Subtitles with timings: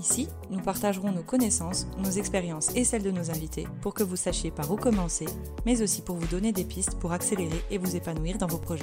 [0.00, 4.16] Ici, nous partagerons nos connaissances, nos expériences et celles de nos invités pour que vous
[4.16, 5.26] sachiez par où commencer,
[5.66, 8.82] mais aussi pour vous donner des pistes pour accélérer et vous épanouir dans vos projets.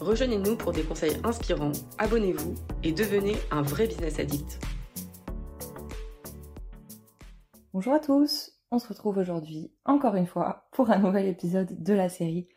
[0.00, 4.58] Rejoignez-nous pour des conseils inspirants, abonnez-vous et devenez un vrai business addict.
[7.72, 11.94] Bonjour à tous, on se retrouve aujourd'hui encore une fois pour un nouvel épisode de
[11.94, 12.48] la série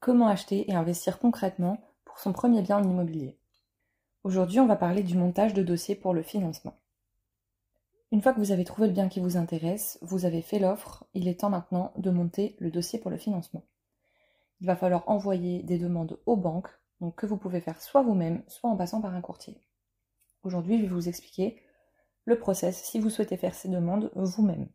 [0.00, 3.38] Comment acheter et investir concrètement pour son premier bien en immobilier.
[4.24, 6.74] Aujourd'hui, on va parler du montage de dossier pour le financement.
[8.12, 11.06] Une fois que vous avez trouvé le bien qui vous intéresse, vous avez fait l'offre,
[11.14, 13.64] il est temps maintenant de monter le dossier pour le financement.
[14.60, 16.68] Il va falloir envoyer des demandes aux banques,
[17.16, 19.56] que vous pouvez faire soit vous-même, soit en passant par un courtier.
[20.42, 21.56] Aujourd'hui, je vais vous expliquer
[22.26, 24.68] le process si vous souhaitez faire ces demandes vous-même.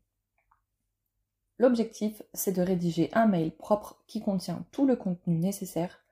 [1.59, 6.04] L'objectif, c'est de rédiger un mail propre qui contient tout le contenu nécessaire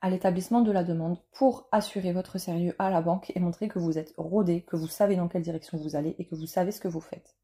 [0.00, 3.78] à l'établissement de la demande pour assurer votre sérieux à la banque et montrer que
[3.78, 6.70] vous êtes rodé, que vous savez dans quelle direction vous allez et que vous savez
[6.72, 7.36] ce que vous faites.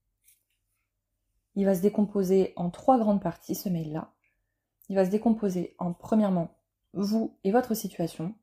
[1.57, 4.13] Il va se décomposer en trois grandes parties ce mail-là.
[4.89, 6.51] Il va se décomposer en premièrement
[6.93, 8.35] vous et votre situation,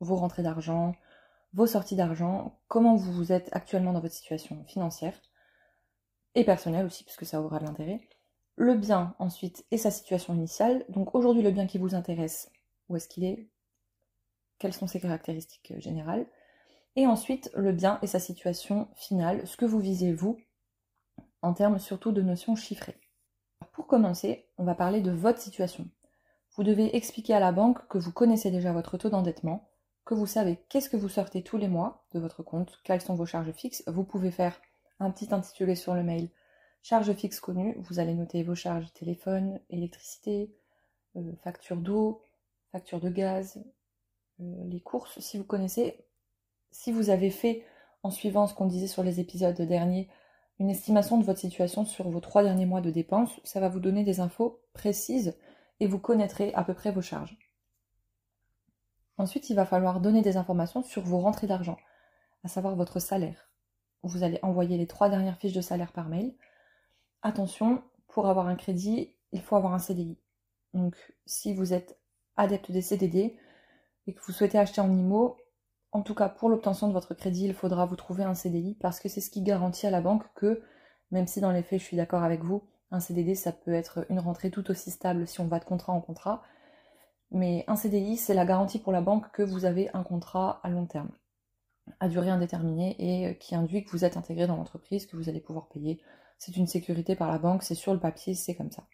[0.00, 0.94] vos rentrées d'argent,
[1.52, 5.20] vos sorties d'argent, comment vous êtes actuellement dans votre situation financière
[6.34, 8.00] et personnelle aussi, puisque ça aura de l'intérêt.
[8.56, 10.84] Le bien ensuite et sa situation initiale.
[10.88, 12.50] Donc aujourd'hui le bien qui vous intéresse,
[12.90, 13.48] où est-ce qu'il est,
[14.58, 16.26] quelles sont ses caractéristiques euh, générales,
[16.96, 20.38] et ensuite le bien et sa situation finale, ce que vous visez vous,
[21.40, 23.00] en termes surtout de notions chiffrées.
[23.72, 25.88] Pour commencer, on va parler de votre situation.
[26.56, 29.70] Vous devez expliquer à la banque que vous connaissez déjà votre taux d'endettement,
[30.04, 33.14] que vous savez qu'est-ce que vous sortez tous les mois de votre compte, quelles sont
[33.14, 33.84] vos charges fixes.
[33.86, 34.60] Vous pouvez faire
[34.98, 36.28] un petit intitulé sur le mail
[36.82, 37.76] charges fixes connues.
[37.78, 40.54] Vous allez noter vos charges téléphone, électricité,
[41.16, 42.22] euh, facture d'eau,
[42.72, 43.62] facture de gaz,
[44.40, 46.04] euh, les courses, si vous connaissez,
[46.70, 47.64] si vous avez fait,
[48.02, 50.08] en suivant ce qu'on disait sur les épisodes derniers,
[50.58, 53.80] une estimation de votre situation sur vos trois derniers mois de dépenses, ça va vous
[53.80, 55.36] donner des infos précises
[55.80, 57.38] et vous connaîtrez à peu près vos charges.
[59.16, 61.76] Ensuite, il va falloir donner des informations sur vos rentrées d'argent,
[62.44, 63.50] à savoir votre salaire.
[64.02, 66.34] Vous allez envoyer les trois dernières fiches de salaire par mail.
[67.22, 70.18] Attention, pour avoir un crédit, il faut avoir un CDI.
[70.72, 71.99] Donc, si vous êtes
[72.36, 73.36] adepte des CDD
[74.06, 75.36] et que vous souhaitez acheter en IMO,
[75.92, 79.00] en tout cas pour l'obtention de votre crédit, il faudra vous trouver un CDI parce
[79.00, 80.62] que c'est ce qui garantit à la banque que,
[81.10, 84.06] même si dans les faits je suis d'accord avec vous, un CDD ça peut être
[84.08, 86.42] une rentrée tout aussi stable si on va de contrat en contrat,
[87.30, 90.70] mais un CDI c'est la garantie pour la banque que vous avez un contrat à
[90.70, 91.10] long terme,
[92.00, 95.40] à durée indéterminée et qui induit que vous êtes intégré dans l'entreprise, que vous allez
[95.40, 96.00] pouvoir payer.
[96.38, 98.84] C'est une sécurité par la banque, c'est sur le papier, c'est comme ça.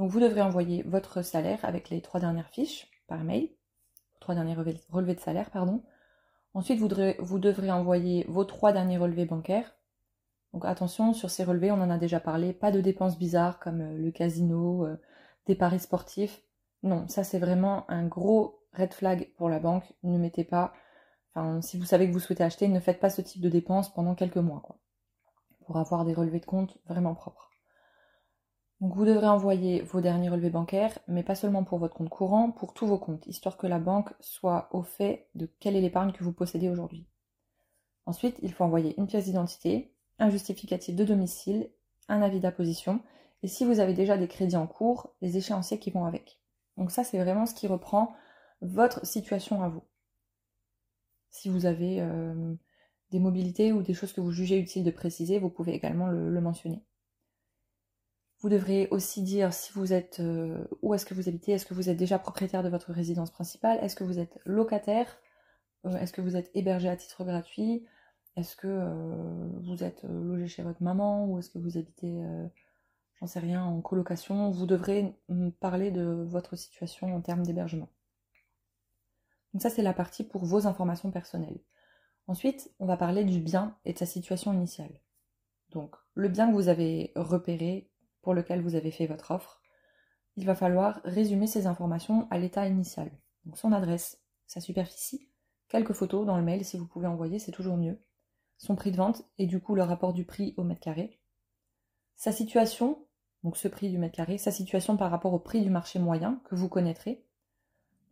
[0.00, 3.50] Donc vous devrez envoyer votre salaire avec les trois dernières fiches par mail,
[4.18, 4.54] trois derniers
[4.88, 5.82] relevés de salaire, pardon.
[6.54, 9.76] Ensuite, vous devrez, envoyer vos trois derniers relevés bancaires.
[10.54, 13.82] Donc attention, sur ces relevés, on en a déjà parlé, pas de dépenses bizarres comme
[13.82, 14.96] euh, le casino, euh,
[15.44, 16.44] des paris sportifs.
[16.82, 19.84] Non, ça c'est vraiment un gros red flag pour la banque.
[20.02, 20.72] Ne mettez pas,
[21.34, 23.92] enfin, si vous savez que vous souhaitez acheter, ne faites pas ce type de dépenses
[23.92, 24.78] pendant quelques mois, quoi.
[25.66, 27.49] Pour avoir des relevés de compte vraiment propres.
[28.80, 32.50] Donc vous devrez envoyer vos derniers relevés bancaires, mais pas seulement pour votre compte courant,
[32.50, 36.12] pour tous vos comptes, histoire que la banque soit au fait de quelle est l'épargne
[36.12, 37.06] que vous possédez aujourd'hui.
[38.06, 41.70] Ensuite, il faut envoyer une pièce d'identité, un justificatif de domicile,
[42.08, 43.02] un avis d'apposition,
[43.42, 46.40] et si vous avez déjà des crédits en cours, les échéanciers qui vont avec.
[46.78, 48.14] Donc ça, c'est vraiment ce qui reprend
[48.62, 49.82] votre situation à vous.
[51.28, 52.54] Si vous avez euh,
[53.10, 56.40] des mobilités ou des choses que vous jugez utiles de préciser, vous pouvez également le
[56.40, 56.82] mentionner.
[58.40, 61.74] Vous devrez aussi dire si vous êtes euh, où est-ce que vous habitez, est-ce que
[61.74, 65.18] vous êtes déjà propriétaire de votre résidence principale, est-ce que vous êtes locataire,
[65.84, 67.84] euh, est-ce que vous êtes hébergé à titre gratuit,
[68.36, 72.22] est-ce que euh, vous êtes logé chez votre maman ou est-ce que vous habitez,
[73.18, 74.50] j'en sais rien, en colocation.
[74.50, 75.14] Vous devrez
[75.60, 77.90] parler de votre situation en termes d'hébergement.
[79.52, 81.60] Donc ça c'est la partie pour vos informations personnelles.
[82.26, 85.00] Ensuite, on va parler du bien et de sa situation initiale.
[85.70, 87.89] Donc, le bien que vous avez repéré,
[88.22, 89.60] pour lequel vous avez fait votre offre,
[90.36, 93.10] il va falloir résumer ces informations à l'état initial.
[93.44, 95.28] Donc son adresse, sa superficie,
[95.68, 97.98] quelques photos dans le mail si vous pouvez envoyer, c'est toujours mieux.
[98.58, 101.20] Son prix de vente et du coup le rapport du prix au mètre carré.
[102.16, 103.06] Sa situation,
[103.42, 106.42] donc ce prix du mètre carré, sa situation par rapport au prix du marché moyen
[106.44, 107.24] que vous connaîtrez.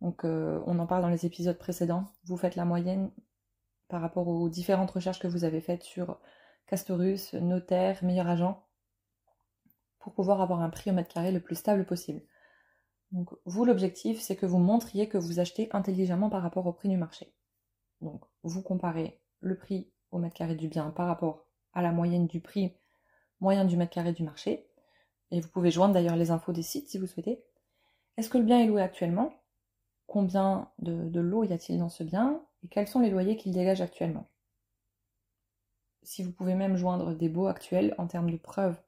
[0.01, 2.05] Donc euh, on en parle dans les épisodes précédents.
[2.23, 3.11] Vous faites la moyenne
[3.87, 6.19] par rapport aux différentes recherches que vous avez faites sur
[6.67, 8.63] Castorus, notaire, meilleur agent,
[9.99, 12.21] pour pouvoir avoir un prix au mètre carré le plus stable possible.
[13.11, 16.89] Donc vous, l'objectif, c'est que vous montriez que vous achetez intelligemment par rapport au prix
[16.89, 17.33] du marché.
[18.01, 22.27] Donc vous comparez le prix au mètre carré du bien par rapport à la moyenne
[22.27, 22.73] du prix
[23.39, 24.67] moyen du mètre carré du marché.
[25.31, 27.43] Et vous pouvez joindre d'ailleurs les infos des sites si vous souhaitez.
[28.17, 29.33] Est-ce que le bien est loué actuellement?
[30.07, 32.43] Combien de, de lots y a-t-il dans ce bien?
[32.63, 34.27] Et quels sont les loyers qu'il dégage actuellement?
[36.03, 38.81] Si vous pouvez même joindre des baux actuels en termes de preuves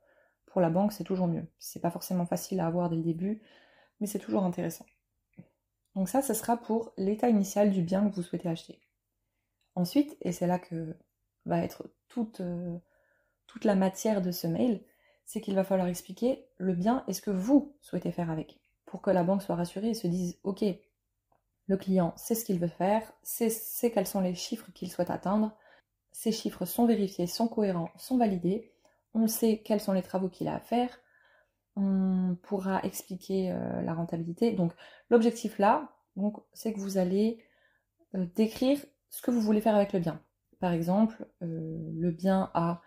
[0.52, 1.48] pour la banque, c'est toujours mieux.
[1.60, 3.42] C'est pas forcément facile à avoir dès le début,
[4.00, 4.86] mais c'est toujours intéressant.
[5.96, 8.80] Donc ça, ce sera pour l'état initial du bien que vous souhaitez acheter.
[9.76, 10.96] Ensuite, et c'est là que
[11.46, 12.78] va être toute, euh,
[13.48, 14.84] toute la matière de ce mail,
[15.26, 19.02] c'est qu'il va falloir expliquer le bien et ce que vous souhaitez faire avec, pour
[19.02, 20.66] que la banque soit rassurée et se dise, ok,
[21.68, 25.56] le client sait ce qu'il veut faire, sait quels sont les chiffres qu'il souhaite atteindre,
[26.12, 28.71] ces chiffres sont vérifiés, sont cohérents, sont validés,
[29.14, 31.00] on sait quels sont les travaux qu'il a à faire,
[31.76, 34.52] on pourra expliquer euh, la rentabilité.
[34.52, 34.74] Donc
[35.10, 35.90] l'objectif là,
[36.54, 37.44] c'est que vous allez
[38.16, 38.80] euh, décrire
[39.10, 40.22] ce que vous voulez faire avec le bien.
[40.60, 42.82] Par exemple, euh, le bien a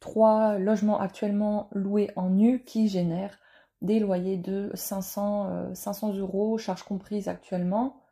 [0.00, 3.38] trois logements actuellement loués en nu qui génèrent
[3.80, 8.02] des loyers de 500, 500 euros, charges comprises actuellement,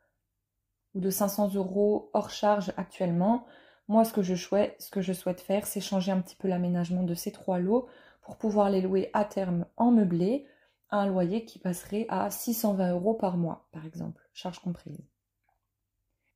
[0.94, 3.46] ou de 500 euros hors charge actuellement.
[3.88, 7.58] Moi, ce que je souhaite, faire, c'est changer un petit peu l'aménagement de ces trois
[7.58, 7.86] lots
[8.20, 10.46] pour pouvoir les louer à terme en meublé
[10.90, 14.98] à un loyer qui passerait à 620 euros par mois, par exemple, charge comprise.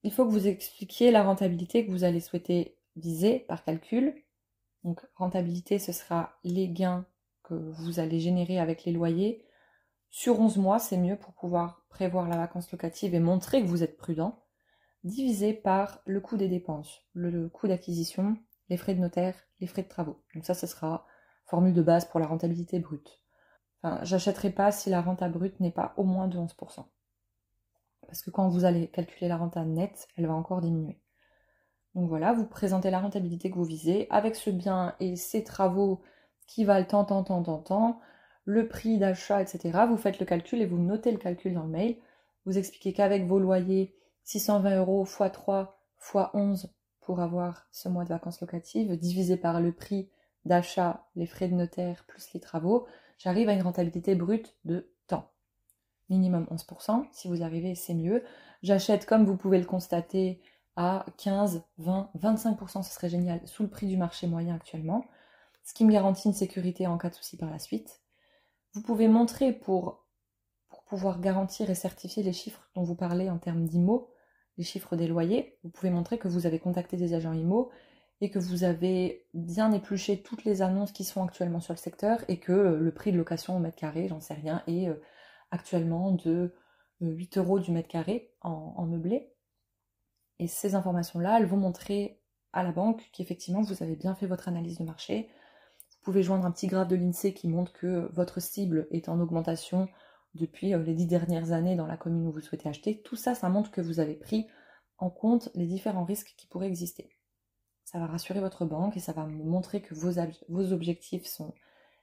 [0.02, 4.14] Il faut que vous expliquiez la rentabilité que vous allez souhaiter viser par calcul.
[4.84, 7.04] Donc, rentabilité, ce sera les gains
[7.42, 9.44] que vous allez générer avec les loyers.
[10.08, 13.82] Sur 11 mois, c'est mieux pour pouvoir prévoir la vacance locative et montrer que vous
[13.82, 14.42] êtes prudent.
[15.04, 18.36] Divisé par le coût des dépenses, le coût d'acquisition,
[18.68, 20.22] les frais de notaire, les frais de travaux.
[20.34, 21.06] Donc ça, ce sera
[21.46, 23.20] formule de base pour la rentabilité brute.
[23.82, 26.84] Enfin, j'achèterai pas si la renta brute n'est pas au moins de 11%.
[28.06, 31.00] Parce que quand vous allez calculer la renta nette, elle va encore diminuer.
[31.94, 36.00] Donc voilà, vous présentez la rentabilité que vous visez avec ce bien et ses travaux
[36.46, 38.00] qui valent tant, tant, tant, tant, tant,
[38.44, 39.86] le prix d'achat, etc.
[39.88, 41.96] Vous faites le calcul et vous notez le calcul dans le mail.
[42.46, 43.94] Vous expliquez qu'avec vos loyers,
[44.24, 49.60] 620 euros x 3 x 11 pour avoir ce mois de vacances locatives, divisé par
[49.60, 50.08] le prix
[50.44, 52.86] d'achat, les frais de notaire plus les travaux,
[53.18, 55.30] j'arrive à une rentabilité brute de temps.
[56.08, 58.24] Minimum 11%, si vous arrivez, c'est mieux.
[58.62, 60.40] J'achète, comme vous pouvez le constater,
[60.76, 65.04] à 15, 20, 25%, ce serait génial, sous le prix du marché moyen actuellement,
[65.64, 68.00] ce qui me garantit une sécurité en cas de souci par la suite.
[68.72, 70.06] Vous pouvez montrer pour, pour
[70.90, 74.10] pouvoir garantir et certifier les chiffres dont vous parlez en termes d'IMO,
[74.58, 77.70] les chiffres des loyers, vous pouvez montrer que vous avez contacté des agents IMO
[78.20, 82.18] et que vous avez bien épluché toutes les annonces qui sont actuellement sur le secteur
[82.26, 85.00] et que euh, le prix de location au mètre carré, j'en sais rien, est euh,
[85.52, 86.56] actuellement de
[87.00, 89.32] 8 euh, euros du mètre carré en, meublé.
[90.40, 92.20] Et ces informations-là, elles vont montrer
[92.52, 95.30] à la banque qu'effectivement vous avez bien fait votre analyse de marché.
[95.92, 99.20] Vous pouvez joindre un petit graphe de l'INSEE qui montre que votre cible est en
[99.20, 99.88] augmentation
[100.34, 103.02] depuis les dix dernières années dans la commune où vous souhaitez acheter.
[103.02, 104.46] Tout ça, ça montre que vous avez pris
[104.98, 107.10] en compte les différents risques qui pourraient exister
[107.90, 110.12] ça va rassurer votre banque et ça va montrer que vos,
[110.48, 111.54] vos objectifs sont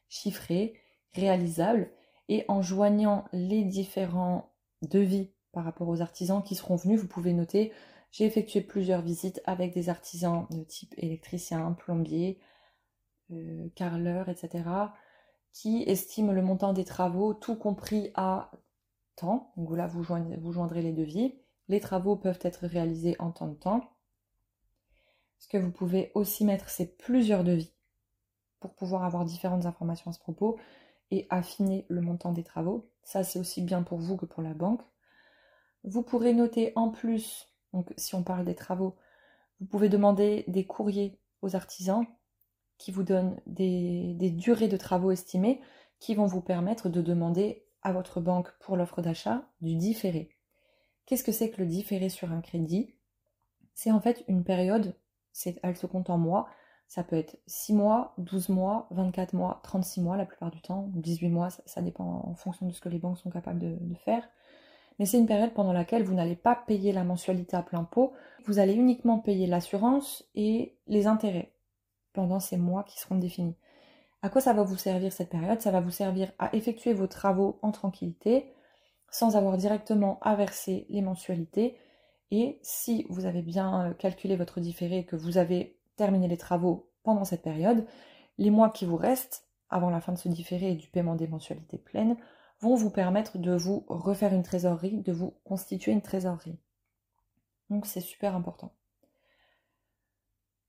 [0.10, 0.74] chiffrés,
[1.14, 1.90] réalisables,
[2.28, 7.34] et en joignant les différents devis par rapport aux artisans qui seront venus, vous pouvez
[7.34, 7.72] noter
[8.12, 12.40] j'ai effectué plusieurs visites avec des artisans de type électricien, plombier,
[13.32, 14.64] euh, carreleur, etc.,
[15.60, 18.52] qui estiment le montant des travaux, tout compris à
[19.16, 19.52] temps.
[19.58, 21.34] Donc là, vous joindrez les devis.
[21.68, 23.82] Les travaux peuvent être réalisés en temps de temps.
[25.40, 27.74] Ce que vous pouvez aussi mettre, c'est plusieurs devis
[28.60, 30.60] pour pouvoir avoir différentes informations à ce propos
[31.10, 32.92] et affiner le montant des travaux.
[33.04, 34.84] Ça, c'est aussi bien pour vous que pour la banque.
[35.84, 38.96] Vous pourrez noter en plus, donc si on parle des travaux,
[39.60, 42.06] vous pouvez demander des courriers aux artisans
[42.78, 45.62] qui vous donnent des, des durées de travaux estimées
[46.00, 50.30] qui vont vous permettre de demander à votre banque pour l'offre d'achat du différé.
[51.06, 52.94] Qu'est-ce que c'est que le différé sur un crédit?
[53.74, 54.96] C'est en fait une période
[55.64, 56.48] elle se compte en mois.
[56.88, 60.90] Ça peut être 6 mois, 12 mois, 24 mois, 36 mois la plupart du temps,
[60.96, 64.28] 18 mois, ça, dépend en fonction de ce que les banques sont capables de, faire.
[64.98, 68.14] Mais c'est une période pendant laquelle vous n'allez pas payer la mensualité à plein pot,
[68.46, 71.52] vous allez uniquement payer l'assurance et les intérêts
[72.18, 73.56] pendant ces mois qui seront définis.
[74.24, 75.62] À quoi ça va vous servir cette période?
[75.62, 78.52] Ça va vous servir à effectuer vos travaux en tranquillité,
[79.12, 81.78] sans avoir directement à verser les mensualités
[82.32, 87.24] Et si vous avez bien calculé votre différé, que vous avez terminé les travaux pendant
[87.24, 87.86] cette période,
[88.40, 91.28] les mois qui vous restent, avant la fin de ce différé et du paiement des
[91.28, 92.18] mensualités pleines,
[92.62, 96.58] vont vous permettre de vous refaire une trésorerie, de vous constituer une trésorerie.
[97.70, 98.74] Donc c'est super important.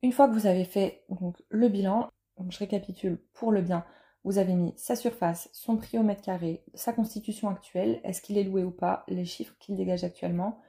[0.02, 1.04] Une fois que vous avez fait
[1.48, 2.08] le bilan,
[2.48, 3.84] je récapitule pour le bien,
[4.24, 8.38] vous avez mis sa surface, son prix au mètre carré, sa constitution actuelle, est-ce qu'il
[8.38, 10.60] est loué ou pas, les chiffres qu'il dégage actuellement,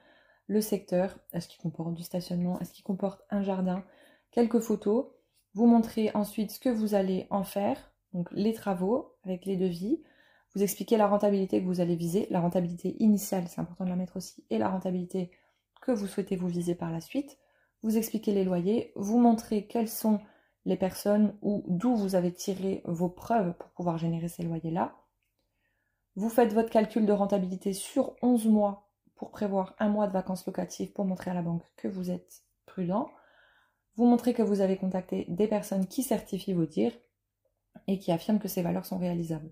[0.46, 3.84] le secteur, est-ce qu'il comporte du stationnement, est-ce qu'il comporte un jardin,
[4.32, 5.06] quelques photos.
[5.54, 10.02] Vous montrez ensuite ce que vous allez en faire, donc les travaux avec les devis.
[10.54, 13.96] Vous expliquez la rentabilité que vous allez viser, la rentabilité initiale, c'est important de la
[13.96, 15.30] mettre aussi, et la rentabilité
[15.82, 17.38] que vous souhaitez vous viser par la suite.
[17.82, 20.20] Vous expliquez les loyers, vous montrez quelles sont
[20.66, 24.96] les personnes ou d'où vous avez tiré vos preuves pour pouvoir générer ces loyers-là.
[26.16, 30.46] Vous faites votre calcul de rentabilité sur 11 mois pour prévoir un mois de vacances
[30.46, 33.10] locatives pour montrer à la banque que vous êtes prudent.
[33.96, 36.96] Vous montrez que vous avez contacté des personnes qui certifient vos dires
[37.86, 39.50] et qui affirment que ces valeurs sont réalisables.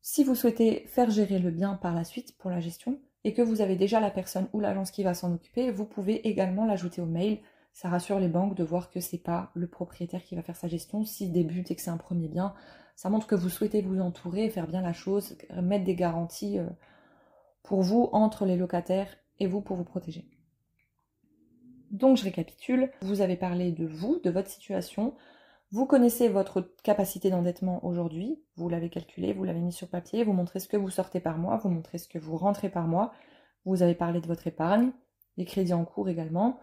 [0.00, 3.42] Si vous souhaitez faire gérer le bien par la suite pour la gestion et que
[3.42, 7.00] vous avez déjà la personne ou l'agence qui va s'en occuper, vous pouvez également l'ajouter
[7.00, 7.40] au mail
[7.78, 10.66] ça rassure les banques de voir que c'est pas le propriétaire qui va faire sa
[10.66, 11.04] gestion.
[11.04, 12.52] S'il débute et que c'est un premier bien,
[12.96, 16.66] ça montre que vous souhaitez vous entourer, faire bien la chose, mettre des garanties euh,
[17.62, 20.26] pour vous entre les locataires et vous pour vous protéger.
[21.92, 25.14] Donc je récapitule, vous avez parlé de vous, de votre situation,
[25.70, 30.32] vous connaissez votre capacité d'endettement aujourd'hui, vous l'avez calculé, vous l'avez mis sur papier, vous
[30.32, 33.12] montrez ce que vous sortez par mois, vous montrez ce que vous rentrez par mois,
[33.64, 34.92] vous avez parlé de votre épargne,
[35.36, 36.58] les crédits en cours également,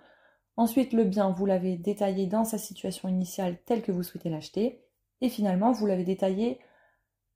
[0.57, 4.85] Ensuite, le bien, vous l'avez détaillé dans sa situation initiale telle que vous souhaitez l'acheter.
[5.21, 6.59] Et finalement, vous l'avez détaillé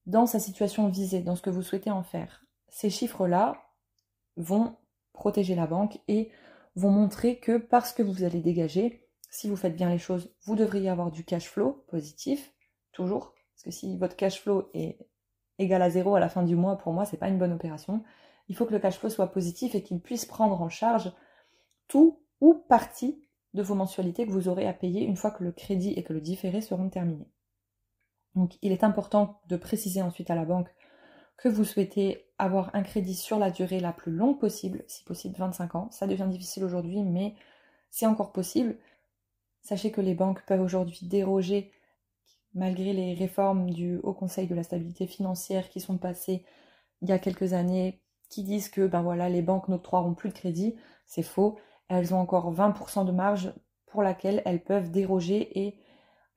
[0.05, 2.45] dans sa situation visée, dans ce que vous souhaitez en faire.
[2.69, 3.61] Ces chiffres-là
[4.37, 4.77] vont
[5.11, 6.31] protéger la banque et
[6.75, 10.55] vont montrer que parce que vous allez dégager, si vous faites bien les choses, vous
[10.55, 12.53] devriez avoir du cash flow positif,
[12.91, 13.33] toujours.
[13.53, 14.97] Parce que si votre cash flow est
[15.57, 18.03] égal à zéro à la fin du mois, pour moi, c'est pas une bonne opération.
[18.47, 21.11] Il faut que le cash flow soit positif et qu'il puisse prendre en charge
[21.87, 23.21] tout ou partie
[23.53, 26.13] de vos mensualités que vous aurez à payer une fois que le crédit et que
[26.13, 27.29] le différé seront terminés.
[28.35, 30.69] Donc il est important de préciser ensuite à la banque
[31.37, 35.35] que vous souhaitez avoir un crédit sur la durée la plus longue possible, si possible
[35.37, 35.91] 25 ans.
[35.91, 37.35] Ça devient difficile aujourd'hui, mais
[37.89, 38.77] c'est encore possible.
[39.69, 41.71] Sachez que les banques peuvent aujourd'hui déroger,
[42.55, 46.43] malgré les réformes du Haut Conseil de la stabilité financière qui sont passées
[47.03, 50.33] il y a quelques années, qui disent que ben voilà, les banques n'octroieront plus de
[50.33, 50.75] crédit.
[51.05, 53.53] C'est faux elles ont encore 20% de marge
[53.85, 55.77] pour laquelle elles peuvent déroger et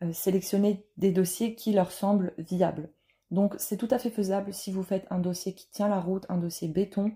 [0.03, 2.91] euh, sélectionner des dossiers qui leur semblent viables.
[3.31, 6.27] Donc c'est tout à fait faisable si vous faites un dossier qui tient la route,
[6.29, 7.15] un dossier béton,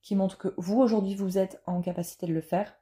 [0.00, 2.72] qui montre que vous aujourd'hui vous êtes en capacité de le faire.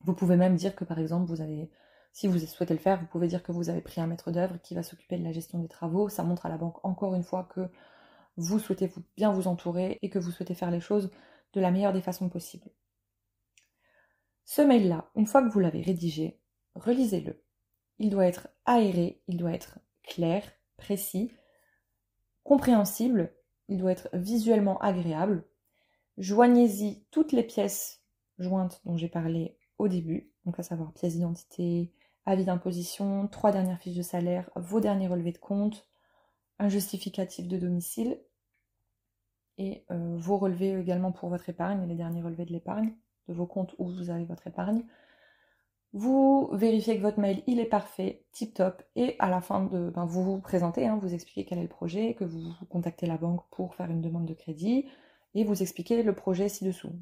[0.00, 1.70] Vous pouvez même dire que par exemple vous avez,
[2.16, 4.56] si vous souhaitez le faire, vous pouvez dire que vous avez pris un maître d'œuvre
[4.62, 6.08] qui va s'occuper de la gestion des travaux.
[6.08, 7.68] Ça montre à la banque encore une fois que
[8.38, 11.10] vous souhaitez bien vous entourer et que vous souhaitez faire les choses
[11.52, 12.70] de la meilleure des façons possibles.
[14.46, 16.40] Ce mail-là, une fois que vous l'avez rédigé,
[16.74, 17.44] relisez-le.
[17.98, 20.42] Il doit être aéré, il doit être clair,
[20.78, 21.30] précis,
[22.44, 23.36] compréhensible,
[23.68, 25.44] il doit être visuellement agréable.
[26.16, 28.02] Joignez-y toutes les pièces
[28.38, 31.92] jointes dont j'ai parlé au début, donc à savoir pièce d'identité,
[32.26, 35.86] avis d'imposition, trois dernières fiches de salaire, vos derniers relevés de compte,
[36.58, 38.20] un justificatif de domicile
[39.58, 42.94] et euh, vos relevés également pour votre épargne, les derniers relevés de l'épargne
[43.28, 44.84] de vos comptes où vous avez votre épargne.
[45.92, 49.90] Vous vérifiez que votre mail il est parfait, tip top, et à la fin de,
[49.90, 53.16] ben, vous vous présentez, hein, vous expliquez quel est le projet, que vous, contactez la
[53.16, 54.86] banque pour faire une demande de crédit,
[55.34, 56.92] et vous expliquez le projet ci-dessous.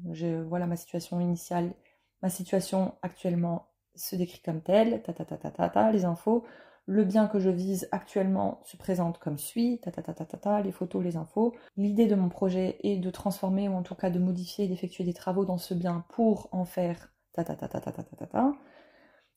[0.47, 1.73] Voilà ma situation initiale,
[2.21, 6.43] ma situation actuellement se décrit comme telle, ta les infos.
[6.87, 11.55] Le bien que je vise actuellement se présente comme suit, ta les photos, les infos.
[11.77, 15.13] L'idée de mon projet est de transformer ou en tout cas de modifier, d'effectuer des
[15.13, 17.11] travaux dans ce bien pour en faire.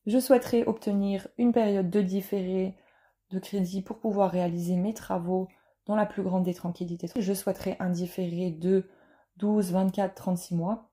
[0.06, 2.76] Je souhaiterais obtenir une période de différé
[3.30, 5.48] de crédit pour pouvoir réaliser mes travaux
[5.86, 7.08] dans la plus grande des tranquillités.
[7.18, 8.88] Je souhaiterais un différé de
[9.36, 10.87] 12, 24, 36 mois.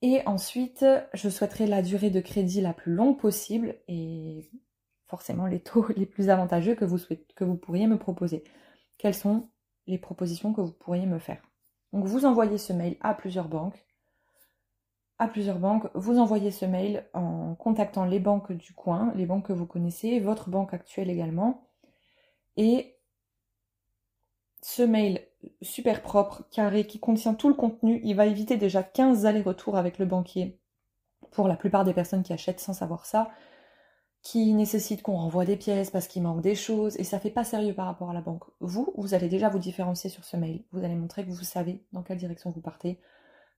[0.00, 4.48] Et ensuite, je souhaiterais la durée de crédit la plus longue possible et
[5.06, 8.44] forcément les taux les plus avantageux que vous, souhaitez, que vous pourriez me proposer.
[8.96, 9.48] Quelles sont
[9.86, 11.42] les propositions que vous pourriez me faire?
[11.92, 13.84] Donc vous envoyez ce mail à plusieurs banques.
[15.18, 19.46] À plusieurs banques, vous envoyez ce mail en contactant les banques du coin, les banques
[19.46, 21.68] que vous connaissez, votre banque actuelle également.
[22.56, 22.96] Et
[24.62, 25.27] ce mail
[25.62, 28.00] super propre, carré, qui contient tout le contenu.
[28.04, 30.58] Il va éviter déjà 15 allers-retours avec le banquier
[31.30, 33.30] pour la plupart des personnes qui achètent sans savoir ça,
[34.22, 37.44] qui nécessite qu'on renvoie des pièces parce qu'il manque des choses, et ça fait pas
[37.44, 38.44] sérieux par rapport à la banque.
[38.60, 40.64] Vous, vous allez déjà vous différencier sur ce mail.
[40.72, 42.98] Vous allez montrer que vous savez dans quelle direction vous partez,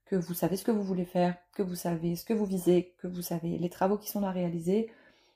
[0.05, 2.93] que vous savez ce que vous voulez faire, que vous savez ce que vous visez,
[2.99, 4.91] que vous savez les travaux qui sont à réaliser.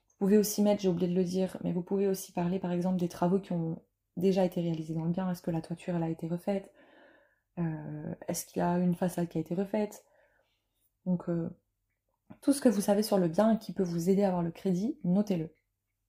[0.08, 2.72] Vous pouvez aussi mettre, j'ai oublié de le dire, mais vous pouvez aussi parler par
[2.72, 3.80] exemple des travaux qui ont
[4.16, 5.30] déjà été réalisés dans le bien.
[5.30, 6.72] Est-ce que la toiture a été refaite?
[7.58, 10.04] Euh, Est-ce qu'il y a une façade qui a été refaite?
[11.04, 11.50] Donc euh,
[12.40, 14.50] tout ce que vous savez sur le bien qui peut vous aider à avoir le
[14.50, 15.54] crédit, notez-le.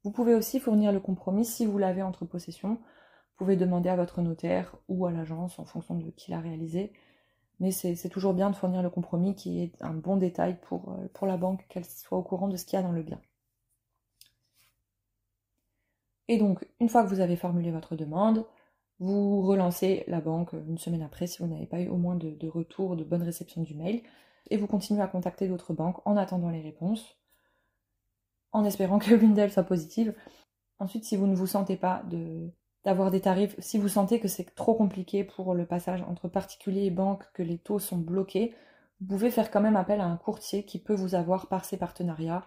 [0.03, 2.75] Vous pouvez aussi fournir le compromis si vous l'avez entre possession.
[2.75, 6.93] Vous pouvez demander à votre notaire ou à l'agence en fonction de qui l'a réalisé.
[7.59, 11.07] Mais c'est toujours bien de fournir le compromis qui est un bon détail pour, euh,
[11.13, 13.19] pour la banque, qu'elle soit au courant de ce qu'il y a dans le bien.
[16.27, 18.45] Et donc, une fois que vous avez formulé votre demande,
[18.99, 22.31] vous relancez la banque une semaine après si vous n'avez pas eu au moins de,
[22.31, 24.01] de retour, de bonne réception du mail
[24.49, 27.17] et vous continuez à contacter d'autres banques en attendant les réponses,
[28.51, 30.13] en espérant que l'une d'elles soit positive.
[30.79, 32.49] Ensuite, si vous ne vous sentez pas de
[32.85, 36.85] d'avoir des tarifs, si vous sentez que c'est trop compliqué pour le passage entre particuliers
[36.85, 38.55] et banques, que les taux sont bloqués,
[39.01, 41.75] vous pouvez faire quand même appel à un courtier qui peut vous avoir par ses
[41.75, 42.45] partenariats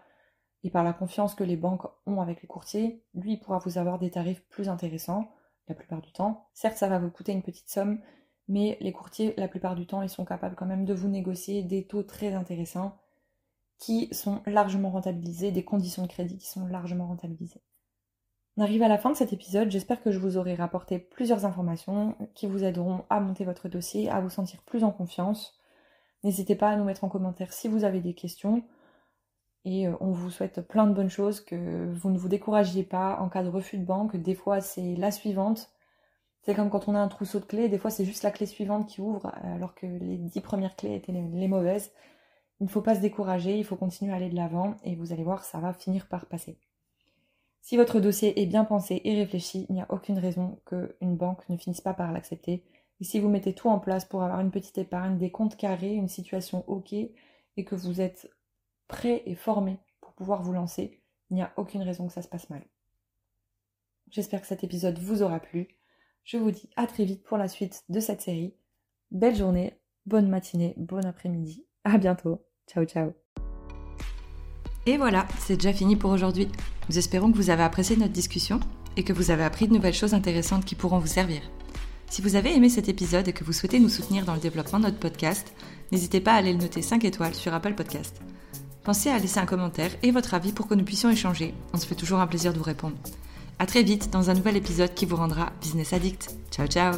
[0.62, 3.98] et par la confiance que les banques ont avec les courtiers, lui pourra vous avoir
[3.98, 5.30] des tarifs plus intéressants
[5.70, 6.48] la plupart du temps.
[6.52, 8.00] Certes, ça va vous coûter une petite somme,
[8.48, 11.62] mais les courtiers, la plupart du temps, ils sont capables quand même de vous négocier
[11.62, 12.98] des taux très intéressants
[13.78, 17.62] qui sont largement rentabilisés, des conditions de crédit qui sont largement rentabilisées.
[18.56, 21.46] On arrive à la fin de cet épisode, j'espère que je vous aurai rapporté plusieurs
[21.46, 25.58] informations qui vous aideront à monter votre dossier, à vous sentir plus en confiance.
[26.24, 28.62] N'hésitez pas à nous mettre en commentaire si vous avez des questions.
[29.64, 33.18] Et euh, on vous souhaite plein de bonnes choses, que vous ne vous découragiez pas
[33.20, 34.16] en cas de refus de banque.
[34.16, 35.70] Des fois, c'est la suivante
[36.42, 38.46] c'est comme quand on a un trousseau de clés, des fois c'est juste la clé
[38.46, 41.92] suivante qui ouvre, alors que les dix premières clés étaient les, mauvaises.
[42.60, 45.12] Il ne faut pas se décourager, il faut continuer à aller de l'avant, et vous
[45.12, 46.58] allez voir, ça va finir par passer.
[47.62, 51.46] Si votre dossier est bien pensé et réfléchi, il n'y a aucune raison qu'une banque
[51.50, 52.64] ne finisse pas par l'accepter.
[53.00, 55.92] Et si vous mettez tout en place pour avoir une petite épargne, des comptes carrés,
[55.92, 58.30] une situation OK, et que vous êtes
[58.90, 61.00] prêt et formé pour pouvoir vous lancer,
[61.30, 62.64] il n'y a aucune raison que ça se passe mal.
[64.10, 65.68] J'espère que cet épisode vous aura plu.
[66.24, 68.54] Je vous dis à très vite pour la suite de cette série.
[69.10, 71.64] Belle journée, bonne matinée, bon après-midi.
[71.84, 72.44] À bientôt.
[72.68, 73.12] Ciao ciao.
[74.86, 76.48] Et voilà, c'est déjà fini pour aujourd'hui.
[76.88, 78.60] Nous espérons que vous avez apprécié notre discussion
[78.96, 81.42] et que vous avez appris de nouvelles choses intéressantes qui pourront vous servir.
[82.08, 84.80] Si vous avez aimé cet épisode et que vous souhaitez nous soutenir dans le développement
[84.80, 85.54] de notre podcast,
[85.92, 88.20] n'hésitez pas à aller le noter 5 étoiles sur Apple Podcast.
[88.84, 91.54] Pensez à laisser un commentaire et votre avis pour que nous puissions échanger.
[91.72, 92.96] On se fait toujours un plaisir de vous répondre.
[93.58, 96.30] A très vite dans un nouvel épisode qui vous rendra business addict.
[96.50, 96.94] Ciao ciao